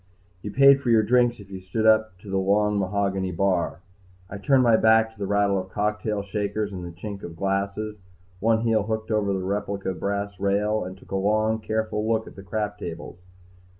[0.41, 3.81] You paid for your drinks if you stood up to the long mahogany bar.
[4.31, 7.97] I turned my back to the rattle of cocktail shakers and chink of glasses,
[8.39, 12.35] one heel hooked over the replica brass rail, and took a long careful look at
[12.35, 13.19] the crap tables.